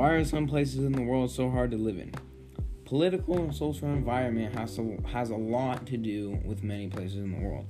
Why 0.00 0.12
are 0.12 0.24
some 0.24 0.46
places 0.46 0.78
in 0.78 0.92
the 0.92 1.02
world 1.02 1.30
so 1.30 1.50
hard 1.50 1.72
to 1.72 1.76
live 1.76 1.98
in? 1.98 2.14
Political 2.86 3.36
and 3.36 3.54
social 3.54 3.88
environment 3.88 4.58
has 4.58 4.74
to, 4.76 4.96
has 5.12 5.28
a 5.28 5.36
lot 5.36 5.86
to 5.88 5.98
do 5.98 6.40
with 6.42 6.62
many 6.62 6.88
places 6.88 7.18
in 7.18 7.32
the 7.32 7.46
world. 7.46 7.66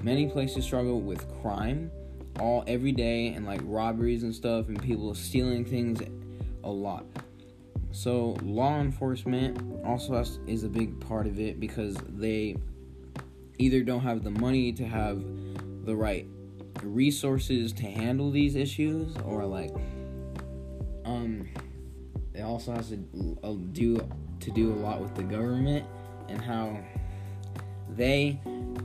Many 0.00 0.28
places 0.28 0.64
struggle 0.64 1.00
with 1.00 1.26
crime 1.42 1.90
all 2.38 2.62
every 2.68 2.92
day 2.92 3.34
and 3.34 3.44
like 3.44 3.60
robberies 3.64 4.22
and 4.22 4.32
stuff 4.32 4.68
and 4.68 4.80
people 4.80 5.12
stealing 5.12 5.64
things 5.64 6.00
a 6.62 6.70
lot. 6.70 7.04
So 7.90 8.36
law 8.44 8.78
enforcement 8.78 9.84
also 9.84 10.14
has, 10.14 10.38
is 10.46 10.62
a 10.62 10.68
big 10.68 11.00
part 11.00 11.26
of 11.26 11.40
it 11.40 11.58
because 11.58 11.96
they 12.10 12.54
either 13.58 13.82
don't 13.82 14.02
have 14.02 14.22
the 14.22 14.30
money 14.30 14.72
to 14.74 14.84
have 14.84 15.20
the 15.84 15.96
right 15.96 16.28
resources 16.84 17.72
to 17.72 17.82
handle 17.82 18.30
these 18.30 18.54
issues 18.54 19.16
or 19.24 19.44
like 19.44 19.74
um 21.04 21.48
it 22.34 22.42
also 22.42 22.72
has 22.72 22.88
to 22.90 23.38
uh, 23.42 23.52
do 23.72 23.96
to 24.40 24.50
do 24.50 24.72
a 24.72 24.76
lot 24.76 25.00
with 25.00 25.14
the 25.14 25.22
government 25.22 25.84
and 26.28 26.40
how 26.40 26.78
they 27.90 28.40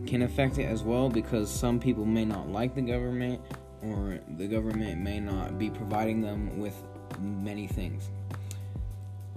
can 0.06 0.24
affect 0.24 0.58
it 0.58 0.66
as 0.66 0.84
well 0.84 1.10
because 1.10 1.50
some 1.50 1.80
people 1.80 2.06
may 2.06 2.26
not 2.26 2.50
like 2.50 2.76
the 2.76 2.82
government 2.82 3.42
or 3.82 4.20
the 4.38 4.48
government 4.48 5.00
may 5.00 5.20
not 5.20 5.58
be 5.58 5.70
providing 5.70 6.22
them 6.22 6.60
with 6.60 6.76
many 7.20 7.68
things. 7.68 8.10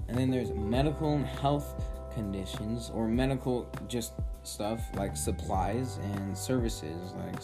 And 0.09 0.19
then 0.19 0.31
there's 0.31 0.51
medical 0.51 1.15
and 1.15 1.27
health 1.27 1.85
conditions 2.15 2.91
or 2.93 3.07
medical 3.07 3.71
just 3.87 4.13
stuff 4.43 4.81
like 4.95 5.17
supplies 5.17 5.99
and 6.03 6.37
services 6.37 7.13
like 7.25 7.41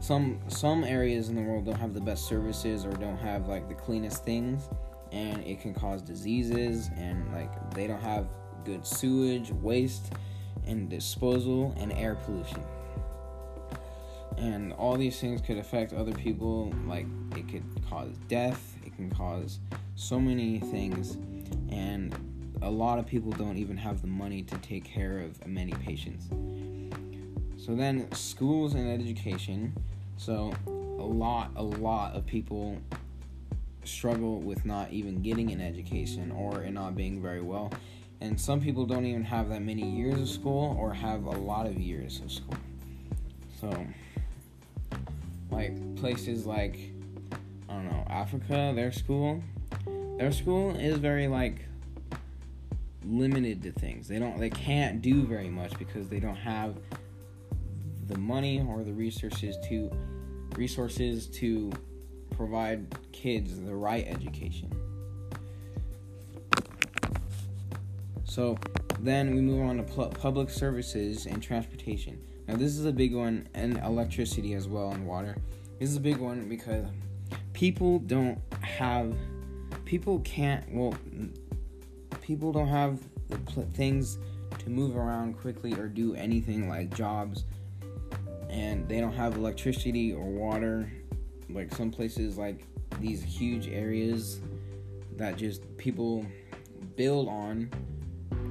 some 0.00 0.38
some 0.48 0.84
areas 0.84 1.28
in 1.28 1.34
the 1.34 1.42
world 1.42 1.66
don't 1.66 1.78
have 1.78 1.92
the 1.92 2.00
best 2.00 2.26
services 2.26 2.86
or 2.86 2.92
don't 2.92 3.18
have 3.18 3.48
like 3.48 3.68
the 3.68 3.74
cleanest 3.74 4.24
things 4.24 4.70
and 5.12 5.44
it 5.44 5.60
can 5.60 5.74
cause 5.74 6.02
diseases 6.02 6.90
and 6.96 7.32
like 7.32 7.50
they 7.74 7.86
don't 7.86 8.02
have 8.02 8.28
good 8.64 8.86
sewage 8.86 9.50
waste 9.52 10.12
and 10.66 10.88
disposal 10.88 11.74
and 11.78 11.92
air 11.92 12.14
pollution. 12.14 12.62
And 14.36 14.72
all 14.74 14.96
these 14.96 15.18
things 15.18 15.40
could 15.40 15.58
affect 15.58 15.92
other 15.92 16.12
people 16.12 16.72
like 16.86 17.06
it 17.36 17.48
could 17.48 17.64
cause 17.88 18.14
death 18.28 18.76
it 18.84 18.94
can 18.94 19.10
cause 19.10 19.58
so 19.96 20.20
many 20.20 20.60
things 20.60 21.16
and 21.70 22.14
a 22.62 22.70
lot 22.70 22.98
of 22.98 23.06
people 23.06 23.32
don't 23.32 23.56
even 23.56 23.76
have 23.76 24.00
the 24.00 24.06
money 24.08 24.42
to 24.42 24.56
take 24.58 24.84
care 24.84 25.20
of 25.20 25.46
many 25.46 25.72
patients. 25.72 26.28
So 27.56 27.74
then 27.74 28.10
schools 28.12 28.74
and 28.74 28.90
education 28.90 29.74
so 30.16 30.52
a 30.66 31.02
lot 31.02 31.52
a 31.56 31.62
lot 31.62 32.14
of 32.14 32.26
people 32.26 32.76
struggle 33.88 34.40
with 34.40 34.64
not 34.64 34.90
even 34.92 35.22
getting 35.22 35.50
an 35.50 35.60
education 35.60 36.30
or 36.32 36.62
it 36.62 36.72
not 36.72 36.96
being 36.96 37.20
very 37.20 37.40
well 37.40 37.70
and 38.20 38.40
some 38.40 38.60
people 38.60 38.84
don't 38.84 39.06
even 39.06 39.22
have 39.22 39.48
that 39.48 39.62
many 39.62 39.88
years 39.88 40.20
of 40.20 40.28
school 40.28 40.76
or 40.78 40.92
have 40.92 41.24
a 41.24 41.30
lot 41.30 41.66
of 41.66 41.78
years 41.78 42.20
of 42.20 42.30
school 42.30 42.56
so 43.60 43.86
like 45.50 45.96
places 45.96 46.46
like 46.46 46.78
I 47.68 47.74
don't 47.74 47.84
know 47.84 48.06
Africa, 48.08 48.72
their 48.74 48.92
school, 48.92 49.42
their 50.16 50.32
school 50.32 50.76
is 50.76 50.98
very 50.98 51.28
like 51.28 51.64
limited 53.04 53.62
to 53.62 53.72
things. 53.72 54.08
They 54.08 54.18
don't 54.18 54.38
they 54.38 54.50
can't 54.50 55.02
do 55.02 55.24
very 55.24 55.48
much 55.48 55.78
because 55.78 56.08
they 56.08 56.20
don't 56.20 56.36
have 56.36 56.76
the 58.06 58.18
money 58.18 58.64
or 58.66 58.84
the 58.84 58.92
resources 58.92 59.56
to 59.68 59.90
resources 60.56 61.26
to 61.26 61.70
provide 62.30 62.86
kids 63.12 63.60
the 63.60 63.74
right 63.74 64.06
education. 64.06 64.70
So 68.24 68.58
then 69.00 69.34
we 69.34 69.40
move 69.40 69.62
on 69.62 69.78
to 69.78 69.82
pu- 69.82 70.10
public 70.10 70.50
services 70.50 71.26
and 71.26 71.42
transportation. 71.42 72.20
Now, 72.46 72.56
this 72.56 72.76
is 72.78 72.84
a 72.84 72.92
big 72.92 73.14
one, 73.14 73.48
and 73.54 73.78
electricity 73.78 74.54
as 74.54 74.68
well, 74.68 74.92
and 74.92 75.06
water. 75.06 75.36
This 75.78 75.90
is 75.90 75.96
a 75.96 76.00
big 76.00 76.18
one 76.18 76.48
because 76.48 76.86
people 77.52 77.98
don't 78.00 78.40
have, 78.62 79.14
people 79.84 80.20
can't, 80.20 80.64
well, 80.72 80.94
people 82.22 82.52
don't 82.52 82.68
have 82.68 83.00
the 83.28 83.36
pl- 83.38 83.68
things 83.74 84.18
to 84.58 84.70
move 84.70 84.96
around 84.96 85.38
quickly 85.38 85.74
or 85.74 85.88
do 85.88 86.14
anything 86.14 86.68
like 86.68 86.94
jobs, 86.94 87.44
and 88.48 88.88
they 88.88 89.00
don't 89.00 89.12
have 89.12 89.36
electricity 89.36 90.12
or 90.12 90.24
water. 90.24 90.90
Like 91.50 91.74
some 91.74 91.90
places, 91.90 92.36
like 92.38 92.64
these 93.00 93.22
huge 93.22 93.68
areas 93.68 94.40
that 95.16 95.36
just 95.36 95.76
people 95.76 96.24
build 96.96 97.28
on, 97.28 97.70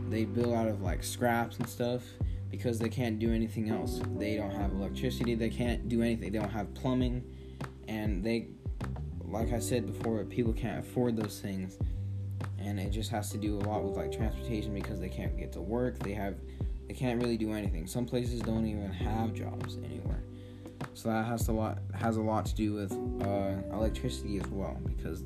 they 0.09 0.25
build 0.25 0.53
out 0.53 0.67
of 0.67 0.81
like 0.81 1.03
scraps 1.03 1.57
and 1.57 1.67
stuff 1.67 2.03
because 2.49 2.79
they 2.79 2.89
can't 2.89 3.19
do 3.19 3.31
anything 3.33 3.69
else. 3.69 4.01
They 4.17 4.37
don't 4.37 4.51
have 4.51 4.71
electricity, 4.71 5.35
they 5.35 5.49
can't 5.49 5.89
do 5.89 6.01
anything, 6.01 6.31
they 6.31 6.39
don't 6.39 6.49
have 6.49 6.73
plumbing, 6.73 7.23
and 7.87 8.23
they, 8.23 8.47
like 9.25 9.51
I 9.51 9.59
said 9.59 9.85
before, 9.85 10.23
people 10.25 10.53
can't 10.53 10.79
afford 10.79 11.17
those 11.17 11.39
things. 11.39 11.77
And 12.59 12.79
it 12.79 12.91
just 12.91 13.09
has 13.11 13.29
to 13.31 13.37
do 13.37 13.57
a 13.57 13.61
lot 13.61 13.83
with 13.83 13.95
like 13.95 14.11
transportation 14.11 14.73
because 14.73 14.99
they 14.99 15.09
can't 15.09 15.37
get 15.37 15.51
to 15.53 15.61
work. 15.61 15.99
They 15.99 16.13
have, 16.13 16.35
they 16.87 16.93
can't 16.93 17.21
really 17.21 17.37
do 17.37 17.53
anything. 17.53 17.87
Some 17.87 18.05
places 18.05 18.41
don't 18.41 18.65
even 18.65 18.91
have 18.91 19.33
jobs 19.33 19.77
anywhere. 19.83 20.23
So 20.97 21.09
that 21.09 21.27
has 21.27 21.47
a 21.47 21.51
lot 21.51 21.77
has 21.93 22.17
a 22.17 22.21
lot 22.21 22.47
to 22.47 22.55
do 22.55 22.73
with 22.73 22.91
uh, 23.21 23.53
electricity 23.71 24.39
as 24.39 24.47
well 24.47 24.75
because 24.83 25.23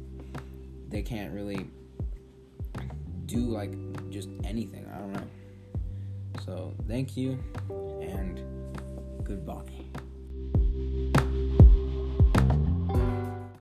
they 0.89 1.01
can't 1.01 1.33
really 1.33 1.65
do 3.25 3.37
like 3.37 3.71
just 4.09 4.27
anything. 4.43 4.85
I 4.93 4.97
don't 4.97 5.13
know. 5.13 5.27
So 6.45 6.73
thank 6.89 7.15
you 7.15 7.39
and 8.01 8.43
goodbye. 9.23 9.63